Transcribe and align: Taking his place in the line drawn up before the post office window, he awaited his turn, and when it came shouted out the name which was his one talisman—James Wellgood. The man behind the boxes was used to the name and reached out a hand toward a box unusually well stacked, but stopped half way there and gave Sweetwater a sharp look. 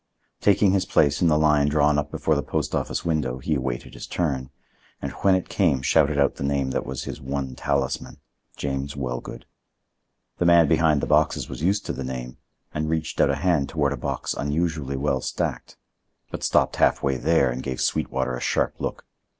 Taking 0.39 0.71
his 0.71 0.87
place 0.87 1.21
in 1.21 1.27
the 1.27 1.37
line 1.37 1.67
drawn 1.69 1.99
up 1.99 2.09
before 2.09 2.33
the 2.33 2.41
post 2.41 2.73
office 2.73 3.05
window, 3.05 3.37
he 3.37 3.53
awaited 3.53 3.93
his 3.93 4.07
turn, 4.07 4.49
and 4.99 5.11
when 5.21 5.35
it 5.35 5.47
came 5.47 5.83
shouted 5.83 6.17
out 6.17 6.37
the 6.37 6.43
name 6.43 6.71
which 6.71 6.83
was 6.85 7.03
his 7.03 7.21
one 7.21 7.53
talisman—James 7.53 8.95
Wellgood. 8.95 9.45
The 10.39 10.45
man 10.45 10.67
behind 10.67 11.01
the 11.01 11.05
boxes 11.05 11.49
was 11.49 11.61
used 11.61 11.85
to 11.85 11.93
the 11.93 12.03
name 12.03 12.37
and 12.73 12.89
reached 12.89 13.21
out 13.21 13.29
a 13.29 13.35
hand 13.35 13.69
toward 13.69 13.93
a 13.93 13.95
box 13.95 14.33
unusually 14.33 14.97
well 14.97 15.21
stacked, 15.21 15.77
but 16.31 16.41
stopped 16.41 16.77
half 16.77 17.03
way 17.03 17.17
there 17.17 17.51
and 17.51 17.61
gave 17.61 17.79
Sweetwater 17.79 18.35
a 18.35 18.41
sharp 18.41 18.81
look. 18.81 19.05